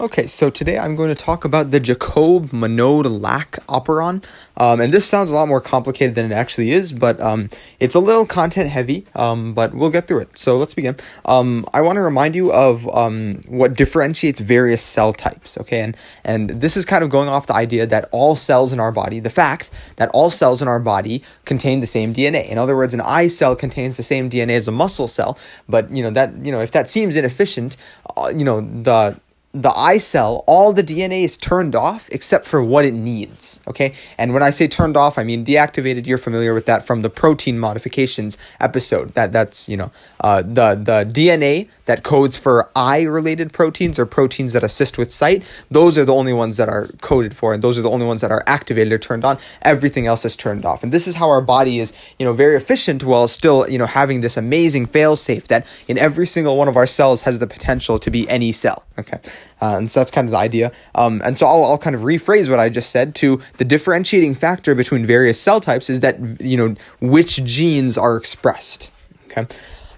[0.00, 4.24] Okay, so today I'm going to talk about the Jacob Monod Lac operon.
[4.56, 7.48] Um, and this sounds a lot more complicated than it actually is, but um,
[7.78, 10.36] it's a little content heavy, um, but we'll get through it.
[10.36, 10.96] So let's begin.
[11.24, 15.80] Um, I want to remind you of um, what differentiates various cell types, okay?
[15.80, 18.90] And, and this is kind of going off the idea that all cells in our
[18.90, 22.48] body, the fact that all cells in our body contain the same DNA.
[22.48, 25.38] In other words, an eye cell contains the same DNA as a muscle cell,
[25.68, 27.76] but, you know, that, you know, if that seems inefficient,
[28.16, 29.20] uh, you know, the
[29.54, 33.62] the eye cell, all the DNA is turned off except for what it needs.
[33.68, 33.94] Okay.
[34.18, 36.06] And when I say turned off, I mean deactivated.
[36.06, 39.14] You're familiar with that from the protein modifications episode.
[39.14, 44.06] That that's, you know, uh, the, the DNA that codes for eye related proteins or
[44.06, 47.62] proteins that assist with sight, those are the only ones that are coded for, and
[47.62, 49.38] those are the only ones that are activated or turned on.
[49.62, 50.82] Everything else is turned off.
[50.82, 53.86] And this is how our body is, you know, very efficient while still, you know,
[53.86, 57.46] having this amazing fail safe that in every single one of our cells has the
[57.46, 58.84] potential to be any cell.
[58.98, 59.18] Okay.
[59.60, 60.72] Uh, and so that's kind of the idea.
[60.94, 64.34] Um, and so I'll, I'll kind of rephrase what I just said to the differentiating
[64.34, 68.90] factor between various cell types is that, you know, which genes are expressed.
[69.30, 69.46] Okay.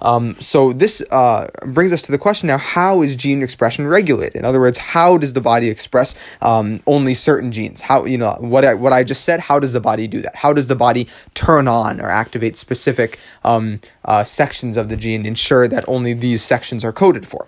[0.00, 4.36] Um, so this uh, brings us to the question now: How is gene expression regulated?
[4.36, 7.81] In other words, how does the body express um, only certain genes?
[7.83, 9.41] How you know what I, what I just said?
[9.41, 10.36] How does the body do that?
[10.36, 15.25] How does the body turn on or activate specific um, uh, sections of the gene,
[15.27, 17.47] ensure that only these sections are coded for?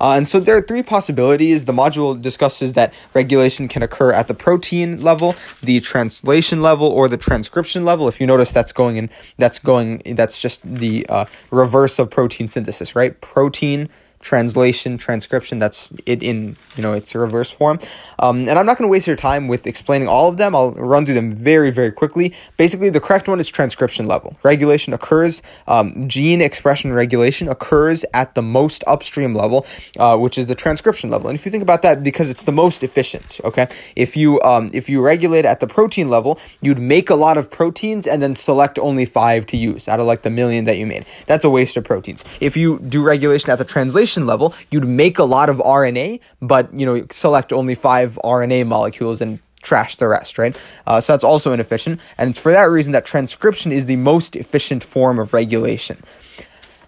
[0.00, 1.64] Uh, and so there are three possibilities.
[1.64, 7.08] The module discusses that regulation can occur at the protein level, the translation level, or
[7.08, 8.08] the transcription level.
[8.08, 9.10] If you notice, that's going in.
[9.38, 10.02] That's going.
[10.14, 13.20] That's just the uh, reverse of protein synthesis, right?
[13.20, 13.88] Protein
[14.24, 15.58] translation, transcription.
[15.60, 17.78] That's it in you know its a reverse form.
[18.18, 20.54] Um, and I'm not going to waste your time with explaining all of them.
[20.56, 22.34] I'll run through them very very quickly.
[22.56, 24.36] Basically, the correct one is transcription level.
[24.42, 25.42] Regulation occurs.
[25.68, 29.66] Um, gene expression regulation occurs at the most upstream level,
[29.98, 31.28] uh, which is the transcription level.
[31.28, 33.40] And if you think about that, because it's the most efficient.
[33.44, 37.36] Okay, if you um, if you regulate at the protein level, you'd make a lot
[37.36, 40.78] of proteins and then select only five to use out of like the million that
[40.78, 41.04] you made.
[41.26, 42.24] That's a waste of proteins.
[42.40, 46.72] If you do regulation at the translation level, you'd make a lot of RNA, but
[46.72, 50.56] you know select only five RNA molecules and trash the rest, right?
[50.86, 54.36] Uh, so that's also inefficient, and it's for that reason that transcription is the most
[54.36, 56.02] efficient form of regulation.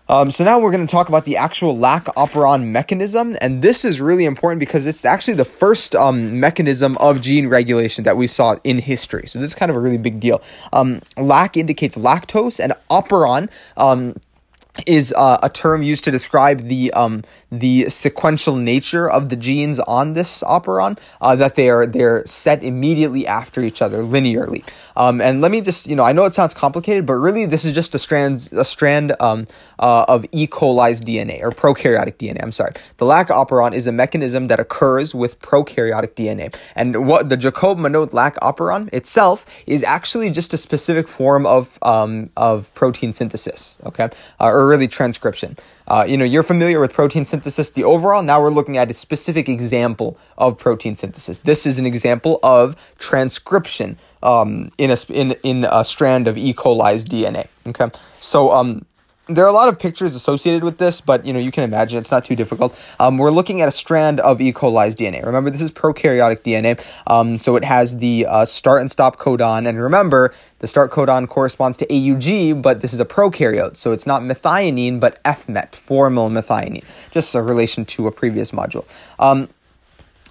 [0.09, 3.85] Um, so now we're going to talk about the actual lac operon mechanism, and this
[3.85, 8.29] is really important because it's actually the first um, mechanism of gene regulation that we
[8.29, 9.27] saw in history.
[9.27, 10.41] So this is kind of a really big deal.
[10.73, 14.15] Um, lac indicates lactose, and operon um,
[14.87, 19.79] is uh, a term used to describe the um, the sequential nature of the genes
[19.81, 20.99] on this operon.
[21.21, 24.65] Uh, that they are they're set immediately after each other linearly.
[24.97, 27.65] Um, and let me just you know I know it sounds complicated, but really this
[27.65, 29.47] is just a strand a strand um,
[29.79, 30.47] uh, of E.
[30.47, 32.43] coli's DNA or prokaryotic DNA.
[32.43, 32.73] I'm sorry.
[32.97, 37.79] The lac operon is a mechanism that occurs with prokaryotic DNA, and what the Jacob
[37.79, 43.79] Monod lac operon itself is actually just a specific form of um, of protein synthesis.
[43.85, 44.09] Okay,
[44.41, 45.57] uh, really transcription.
[45.87, 48.23] Uh, you know, you're familiar with protein synthesis, the overall.
[48.23, 51.39] Now we're looking at a specific example of protein synthesis.
[51.39, 56.53] This is an example of transcription um, in a in in a strand of E.
[56.53, 57.49] coli's DNA.
[57.67, 57.91] Okay,
[58.21, 58.85] so um,
[59.29, 61.99] there are a lot of pictures associated with this, but you know you can imagine
[61.99, 62.79] it's not too difficult.
[63.01, 64.53] Um, we're looking at a strand of E.
[64.53, 65.25] coli's DNA.
[65.25, 69.69] Remember, this is prokaryotic DNA, um, so it has the uh, start and stop codon.
[69.69, 74.07] And remember, the start codon corresponds to AUG, but this is a prokaryote, so it's
[74.07, 76.85] not methionine, but FMET, formyl methionine.
[77.11, 78.85] Just a relation to a previous module.
[79.19, 79.49] Um,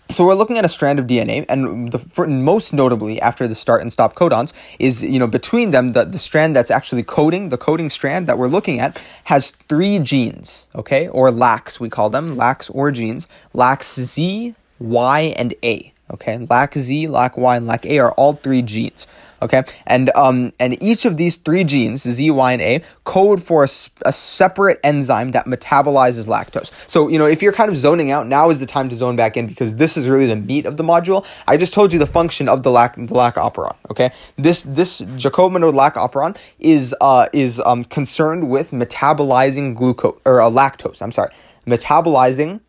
[0.10, 3.82] so we're looking at a strand of DNA, and the, most notably after the start
[3.82, 7.58] and stop codons is you know between them the, the strand that's actually coding the
[7.58, 12.36] coding strand that we're looking at has three genes, okay, or LACs we call them
[12.36, 15.92] LACs or genes, LACs Z, Y, and A.
[16.12, 19.08] Okay, LAC Z, LAC Y, and LAC A are all three genes.
[19.42, 23.64] Okay, and um, and each of these three genes, Z, Y, and A, code for
[23.64, 23.70] a,
[24.06, 26.72] a separate enzyme that metabolizes lactose.
[26.88, 29.16] So you know, if you're kind of zoning out, now is the time to zone
[29.16, 31.26] back in because this is really the meat of the module.
[31.48, 33.76] I just told you the function of the lac the lac operon.
[33.92, 40.20] Okay, this this Jacob Monod lac operon is uh is um concerned with metabolizing glucose
[40.26, 41.02] or uh, lactose.
[41.02, 41.32] I'm sorry,
[41.68, 42.62] metabolizing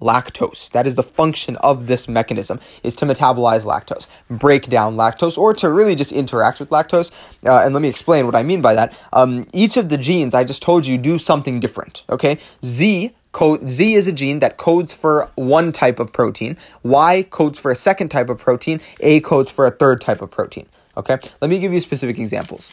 [0.00, 0.70] lactose.
[0.70, 5.54] That is the function of this mechanism, is to metabolize lactose, break down lactose, or
[5.54, 7.10] to really just interact with lactose.
[7.44, 8.96] Uh, and let me explain what I mean by that.
[9.12, 12.04] Um, each of the genes I just told you do something different.
[12.10, 16.56] Okay, Z code Z is a gene that codes for one type of protein.
[16.82, 18.80] Y codes for a second type of protein.
[19.00, 20.66] A codes for a third type of protein.
[20.96, 22.72] Okay, let me give you specific examples.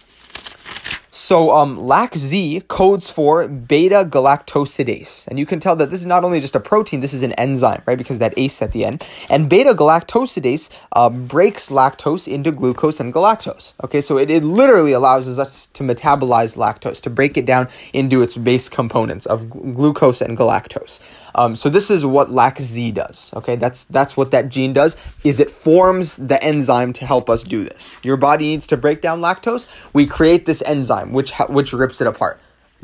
[1.16, 6.24] So um, LAC-Z codes for beta galactosidase, and you can tell that this is not
[6.24, 8.00] only just a protein, this is an enzyme, right?
[8.00, 9.06] Because that ace at the end.
[9.30, 13.76] And beta galactosidase uh, breaks lactose into glucose and galactose.
[13.84, 18.24] Okay, so it, it literally allows us to metabolize lactose, to break it down into
[18.24, 21.00] its base components of gl- glucose and galactose.
[21.36, 23.34] Um, so this is what LAC-Z does.
[23.36, 24.98] Okay, that's that's what that gene does.
[25.24, 27.98] Is it forms the enzyme to help us do this?
[28.04, 29.68] Your body needs to break down lactose.
[29.94, 32.40] We create this enzyme which which rips it apart.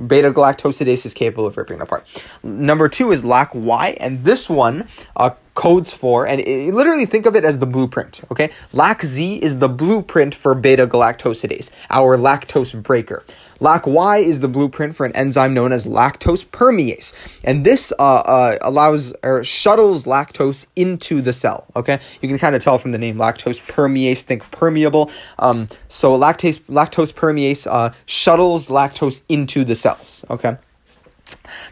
[0.07, 2.07] Beta galactosidase is capable of ripping it apart.
[2.41, 7.35] Number two is LAC-Y, and this one uh, codes for, and it, literally think of
[7.35, 8.49] it as the blueprint, okay?
[8.71, 13.25] LAC-Z is the blueprint for beta galactosidase, our lactose breaker.
[13.59, 17.13] LAC-Y is the blueprint for an enzyme known as lactose permease.
[17.43, 21.65] And this uh, uh, allows or shuttles lactose into the cell.
[21.75, 25.11] Okay, you can kind of tell from the name lactose permease, think permeable.
[25.39, 30.23] Um, so lactase lactose permease uh, shuttles lactose into the cells.
[30.29, 30.55] Okay.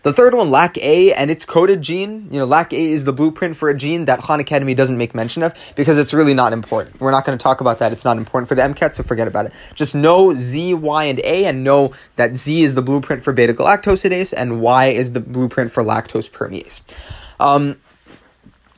[0.04, 2.28] The third one, LAC-A, and its coded gene.
[2.32, 5.44] You know, LAC-A is the blueprint for a gene that Khan Academy doesn't make mention
[5.44, 7.00] of because it's really not important.
[7.00, 7.92] We're not going to talk about that.
[7.92, 9.54] It's not important for the MCAT, so forget about it.
[9.76, 13.54] Just know Z, Y, and A, and know that Z is the blueprint for beta
[13.54, 16.82] galactosidase, and Y is the blueprint for lactose permease.
[17.40, 17.80] Um,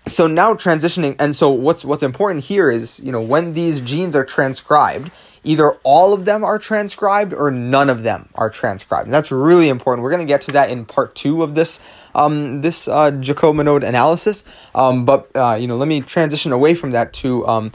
[0.07, 4.15] so now transitioning, and so what's what's important here is you know when these genes
[4.15, 5.11] are transcribed
[5.43, 9.07] either all of them are transcribed or none of them are transcribed.
[9.07, 10.03] And that's really important.
[10.03, 11.79] We're going to get to that in part two of this
[12.15, 14.45] um, this uh, analysis.
[14.75, 17.71] Um, but uh, you know, let me transition away from that to um,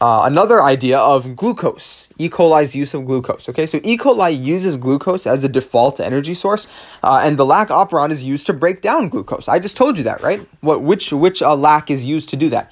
[0.00, 2.28] uh, another idea of glucose, E.
[2.28, 3.48] coli's use of glucose.
[3.48, 3.96] Okay, so E.
[3.96, 6.66] coli uses glucose as a default energy source,
[7.02, 9.48] uh, and the lac operon is used to break down glucose.
[9.48, 10.46] I just told you that, right?
[10.60, 12.70] What which which uh, lac is used to do that?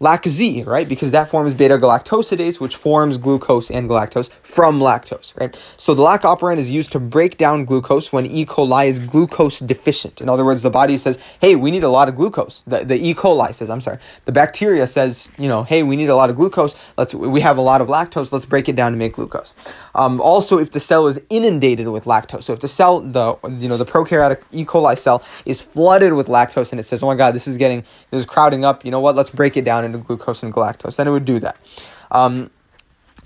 [0.00, 0.88] LAC-Z, right?
[0.88, 5.54] Because that forms beta galactosidase, which forms glucose and galactose from lactose, right?
[5.76, 8.44] So the lac operon is used to break down glucose when E.
[8.44, 10.20] coli is glucose deficient.
[10.20, 12.62] In other words, the body says, hey, we need a lot of glucose.
[12.62, 13.14] The, the E.
[13.14, 16.36] coli says, I'm sorry, the bacteria says, you know, hey, we need a lot of
[16.36, 16.76] glucose.
[16.96, 18.32] Let's, we have a lot of lactose.
[18.32, 19.54] Let's break it down to make glucose.
[19.94, 23.68] Um, also, if the cell is inundated with lactose, so if the cell, the, you
[23.68, 24.64] know, the prokaryotic E.
[24.64, 27.82] coli cell is flooded with lactose and it says, oh my God, this is getting,
[28.10, 30.96] this is crowding up, you know what, let's break it down into glucose and galactose.
[30.96, 31.56] Then it would do that.
[32.10, 32.50] Um,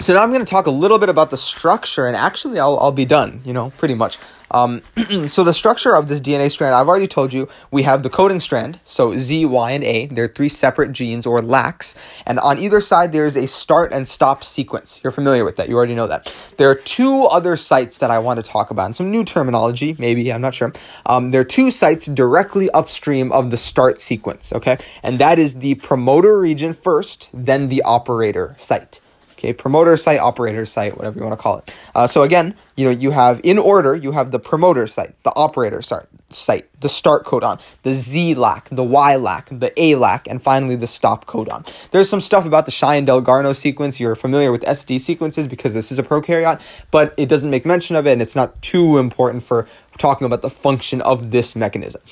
[0.01, 2.79] so now I'm going to talk a little bit about the structure, and actually, I'll,
[2.79, 4.19] I'll be done, you know, pretty much.
[4.51, 4.83] Um,
[5.29, 8.41] so the structure of this DNA strand, I've already told you, we have the coding
[8.41, 10.07] strand, so Z, Y, and A.
[10.07, 11.95] They're three separate genes or LACs,
[12.27, 15.01] and on either side there's a start and stop sequence.
[15.05, 15.69] You're familiar with that.
[15.69, 16.33] You already know that.
[16.57, 19.97] There are two other sites that I want to talk about, and some new terminology,
[19.99, 20.73] maybe I'm not sure.
[21.05, 24.53] Um, there are two sites directly upstream of the start sequence.
[24.55, 29.01] Okay, and that is the promoter region first, then the operator site.
[29.41, 31.75] Okay, promoter site, operator site, whatever you want to call it.
[31.95, 35.33] Uh, so again, you know, you have in order, you have the promoter site, the
[35.35, 40.29] operator site, site, the start codon, the Z lac, the Y lac, the A lac,
[40.29, 41.67] and finally the stop codon.
[41.91, 43.99] There's some stuff about the Shine-Dalgarno sequence.
[43.99, 46.61] You're familiar with SD sequences because this is a prokaryote,
[46.91, 49.67] but it doesn't make mention of it, and it's not too important for
[49.97, 52.03] talking about the function of this mechanism.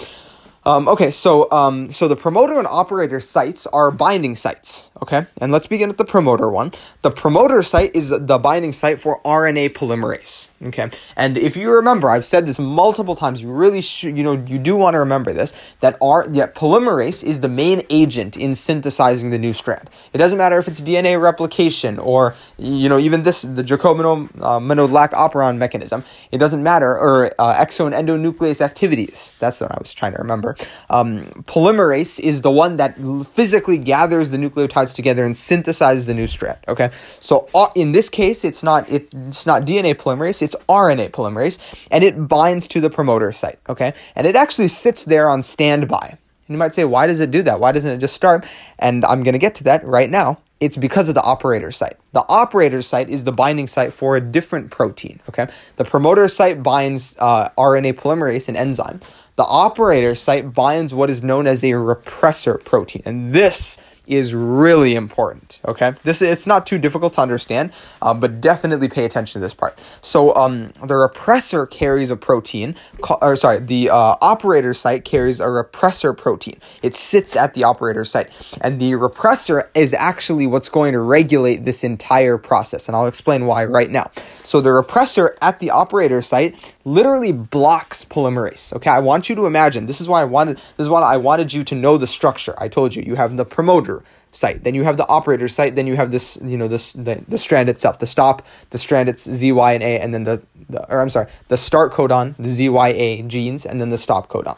[0.65, 4.88] Um, okay, so um, so the promoter and operator sites are binding sites.
[5.01, 6.73] Okay, and let's begin with the promoter one.
[7.03, 10.49] The promoter site is the binding site for RNA polymerase.
[10.65, 13.41] Okay, and if you remember, I've said this multiple times.
[13.41, 17.23] You really should, you know, you do want to remember this that R, yeah, polymerase
[17.23, 19.89] is the main agent in synthesizing the new strand.
[20.13, 25.13] It doesn't matter if it's DNA replication or you know even this the Jacob-Monod lac
[25.13, 26.05] operon mechanism.
[26.33, 29.37] It doesn't matter or uh, exo and endonuclease activities.
[29.39, 30.57] That's what I was trying to remember.
[30.91, 32.97] Um, polymerase is the one that
[33.33, 36.59] physically gathers the nucleotides together and synthesizes a new strand.
[36.67, 36.91] Okay,
[37.21, 41.59] so uh, in this case, it's not it's not DNA polymerase, it's RNA polymerase,
[41.91, 43.59] and it binds to the promoter site.
[43.69, 46.19] Okay, and it actually sits there on standby.
[46.49, 47.61] And you might say, why does it do that?
[47.61, 48.47] Why doesn't it just start?
[48.79, 50.39] And I'm going to get to that right now.
[50.61, 51.99] It's because of the operator site.
[52.13, 55.21] The operator site is the binding site for a different protein.
[55.29, 59.01] Okay, the promoter site binds uh, RNA polymerase, an enzyme.
[59.37, 64.95] The operator site binds what is known as a repressor protein, and this is really
[64.95, 65.61] important.
[65.65, 67.73] Okay, this it's not too difficult to understand,
[68.03, 69.79] um, but definitely pay attention to this part.
[70.01, 72.75] So, um, the repressor carries a protein,
[73.21, 76.59] or sorry, the uh, operator site carries a repressor protein.
[76.83, 78.31] It sits at the operator site,
[78.63, 83.47] and the repressor is actually what's going to regulate this entire process, and I'll explain
[83.47, 84.11] why right now.
[84.43, 88.75] So, the repressor at the operator site literally blocks polymerase.
[88.75, 89.87] Okay, I want you to imagine.
[89.87, 90.57] This is why I wanted.
[90.77, 92.55] This is why I wanted you to know the structure.
[92.59, 93.98] I told you you have the promoter
[94.39, 94.65] site.
[94.65, 95.75] Then you have the operator site.
[95.75, 99.09] Then you have this, you know, this the, the strand itself, the stop, the strand
[99.09, 102.37] it's Z, Y, and A, and then the, the or I'm sorry, the start codon,
[102.39, 104.57] the Z, Y, A genes, and then the stop codon.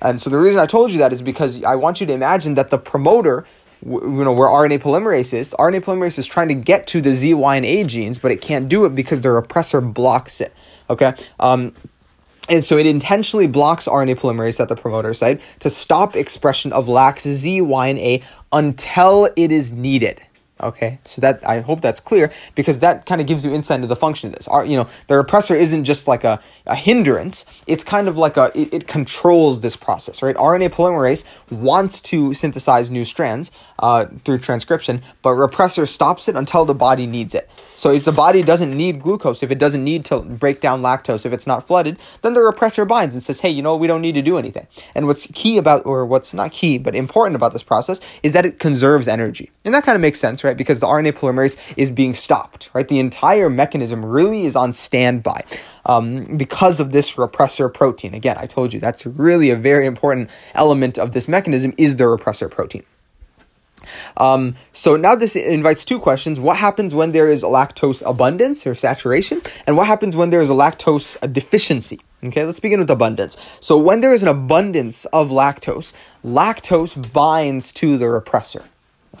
[0.00, 2.54] And so the reason I told you that is because I want you to imagine
[2.54, 3.44] that the promoter,
[3.84, 7.34] you know, where RNA polymerase is, RNA polymerase is trying to get to the Z,
[7.34, 10.52] Y, and A genes, but it can't do it because the repressor blocks it.
[10.88, 11.12] Okay.
[11.38, 11.74] Um,
[12.50, 16.86] and so it intentionally blocks RNA polymerase at the promoter site to stop expression of
[16.86, 20.20] LACs Z, Y, and A until it is needed.
[20.62, 23.86] Okay, so that I hope that's clear because that kind of gives you insight into
[23.86, 24.46] the function of this.
[24.46, 28.36] Our, you know, the repressor isn't just like a, a hindrance; it's kind of like
[28.36, 30.36] a it, it controls this process, right?
[30.36, 36.66] RNA polymerase wants to synthesize new strands uh, through transcription, but repressor stops it until
[36.66, 37.48] the body needs it.
[37.74, 41.24] So if the body doesn't need glucose, if it doesn't need to break down lactose,
[41.24, 44.02] if it's not flooded, then the repressor binds and says, "Hey, you know, we don't
[44.02, 47.54] need to do anything." And what's key about, or what's not key but important about
[47.54, 50.49] this process, is that it conserves energy, and that kind of makes sense, right?
[50.50, 50.56] Right?
[50.56, 52.88] Because the RNA polymerase is being stopped, right?
[52.88, 55.44] The entire mechanism really is on standby
[55.86, 58.14] um, because of this repressor protein.
[58.14, 62.04] Again, I told you that's really a very important element of this mechanism is the
[62.04, 62.82] repressor protein.
[64.16, 66.40] Um, so now this invites two questions.
[66.40, 69.40] What happens when there is a lactose abundance or saturation?
[69.66, 72.00] And what happens when there is a lactose deficiency?
[72.22, 73.38] Okay, let's begin with abundance.
[73.60, 78.64] So when there is an abundance of lactose, lactose binds to the repressor.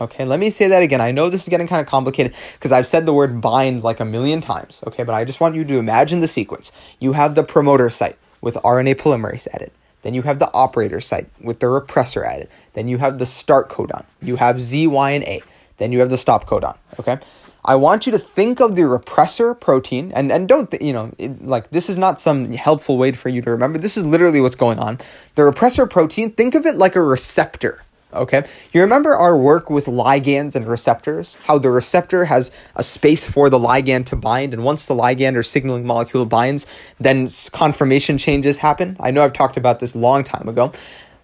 [0.00, 1.00] Okay, let me say that again.
[1.00, 4.00] I know this is getting kind of complicated because I've said the word bind like
[4.00, 4.82] a million times.
[4.86, 6.72] Okay, but I just want you to imagine the sequence.
[7.00, 9.72] You have the promoter site with RNA polymerase added.
[10.02, 12.48] Then you have the operator site with the repressor added.
[12.72, 14.04] Then you have the start codon.
[14.22, 15.42] You have Z, Y, and A.
[15.76, 16.76] Then you have the stop codon.
[16.98, 17.18] Okay.
[17.64, 21.12] I want you to think of the repressor protein and, and don't, th- you know,
[21.18, 23.78] it, like this is not some helpful way for you to remember.
[23.78, 24.98] This is literally what's going on.
[25.34, 27.82] The repressor protein, think of it like a receptor.
[28.12, 28.44] Okay.
[28.72, 31.36] You remember our work with ligands and receptors?
[31.44, 35.36] How the receptor has a space for the ligand to bind, and once the ligand
[35.36, 36.66] or signaling molecule binds,
[36.98, 38.96] then conformation changes happen.
[38.98, 40.72] I know I've talked about this a long time ago.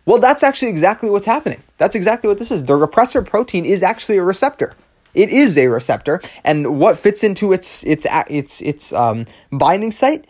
[0.05, 1.62] Well, that's actually exactly what's happening.
[1.78, 2.64] That's exactly what this is.
[2.64, 4.75] The repressor protein is actually a receptor.
[5.14, 10.26] It is a receptor, and what fits into its its its its um, binding site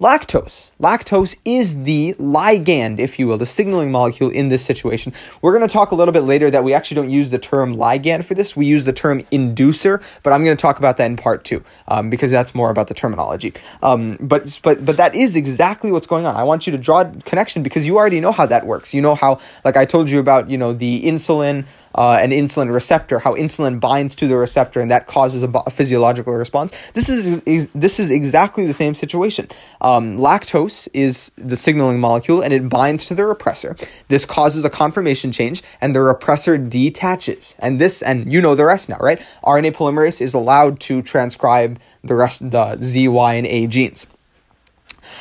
[0.00, 0.72] lactose.
[0.78, 5.12] Lactose is the ligand, if you will, the signaling molecule in this situation.
[5.40, 7.74] We're going to talk a little bit later that we actually don't use the term
[7.76, 8.54] ligand for this.
[8.54, 11.64] We use the term inducer, but I'm going to talk about that in part two
[11.88, 13.54] um, because that's more about the terminology.
[13.82, 16.36] Um, but but but that is exactly what's going on.
[16.36, 18.92] I want you to draw a connection because you already know how that works.
[18.92, 21.64] You know how, like I told you about, you know, the insulin
[21.96, 25.70] uh, an insulin receptor, how insulin binds to the receptor, and that causes a, a
[25.70, 26.72] physiological response.
[26.92, 29.48] This is, is, this is exactly the same situation.
[29.80, 33.76] Um, lactose is the signaling molecule, and it binds to the repressor.
[34.08, 37.56] This causes a conformation change, and the repressor detaches.
[37.58, 39.18] And this, and you know the rest now, right?
[39.42, 44.06] RNA polymerase is allowed to transcribe the rest, the Z, Y, and A genes.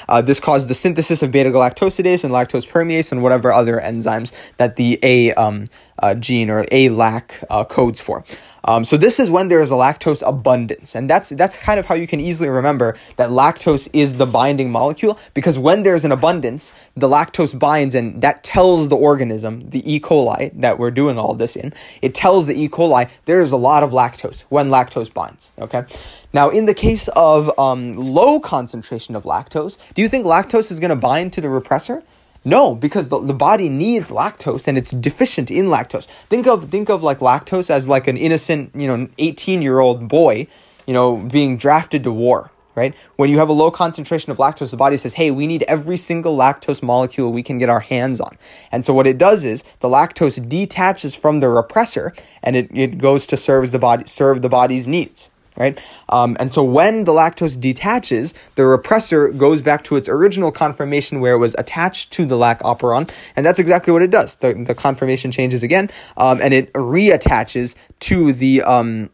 [0.07, 4.33] Uh, this causes the synthesis of beta galactosidase and lactose permease and whatever other enzymes
[4.57, 8.23] that the A um, uh, gene or A lac uh, codes for.
[8.67, 11.85] Um, so this is when there is a lactose abundance, and that's that's kind of
[11.85, 16.11] how you can easily remember that lactose is the binding molecule because when there's an
[16.11, 19.99] abundance, the lactose binds, and that tells the organism, the E.
[19.99, 22.67] coli that we're doing all this in, it tells the E.
[22.67, 25.53] coli there is a lot of lactose when lactose binds.
[25.59, 25.85] Okay,
[26.33, 30.79] now in the case of um, low concentration of lactose, do you think lactose is
[30.79, 32.01] going to bind to the repressor?
[32.47, 36.05] No, because the, the body needs lactose and it's deficient in lactose.
[36.05, 40.45] Think of think of like lactose as like an innocent, you know, 18-year-old boy,
[40.85, 42.93] you know, being drafted to war, right?
[43.15, 45.97] When you have a low concentration of lactose, the body says, "Hey, we need every
[45.97, 48.37] single lactose molecule we can get our hands on."
[48.71, 52.99] And so what it does is the lactose detaches from the repressor and it, it
[52.99, 55.81] goes to serve the body serve the body's needs right?
[56.09, 61.19] Um, and so when the lactose detaches, the repressor goes back to its original conformation
[61.19, 64.35] where it was attached to the lac operon, and that's exactly what it does.
[64.37, 69.09] The, the conformation changes again, um, and it reattaches to the um,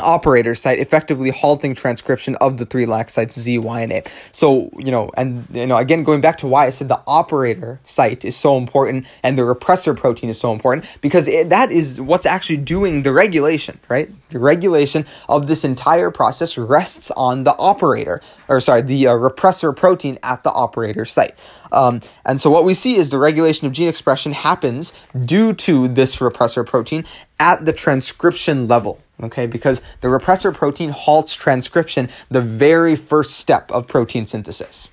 [0.00, 4.02] operator site effectively halting transcription of the three lac sites Z, Y, and A.
[4.32, 7.80] So, you know, and, you know, again, going back to why I said the operator
[7.84, 12.00] site is so important and the repressor protein is so important because it, that is
[12.00, 14.10] what's actually doing the regulation, right?
[14.30, 19.76] The regulation of this entire process rests on the operator, or sorry, the uh, repressor
[19.76, 21.34] protein at the operator site.
[21.72, 24.92] Um, and so what we see is the regulation of gene expression happens
[25.24, 27.04] due to this repressor protein
[27.38, 29.00] at the transcription level.
[29.22, 34.88] Okay, because the repressor protein halts transcription, the very first step of protein synthesis.